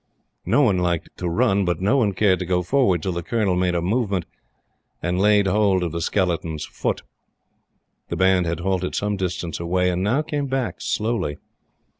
[0.47, 3.55] No one liked to run; but no one cared to go forward till the Colonel
[3.55, 4.25] made a movement
[4.99, 7.03] and laid hold of the skeleton's foot.
[8.09, 11.37] The Band had halted some distance away, and now came back slowly.